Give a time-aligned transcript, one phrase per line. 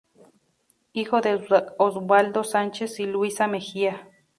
[0.93, 1.45] Hijo de
[1.77, 4.09] Oswaldo Sánchez y Luisa Mejía.